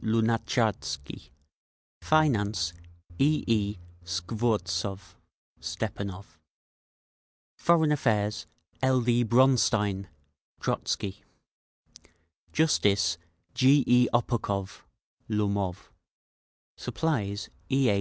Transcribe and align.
Lunatcharsky 0.00 1.30
Finance: 2.02 2.72
E. 3.18 3.42
E. 3.48 3.78
Skvortsov 4.04 5.16
(Stepanov) 5.60 6.38
Foreign 7.56 7.90
Affairs: 7.90 8.46
L. 8.80 9.00
D. 9.00 9.24
Bronstein 9.24 10.06
(Trotzky) 10.60 11.24
Justice: 12.52 13.18
G. 13.54 13.82
E. 13.88 14.06
Oppokov 14.14 14.82
(Lomov) 15.28 15.90
Supplies: 16.76 17.48
E. 17.68 17.90
A. 17.90 17.96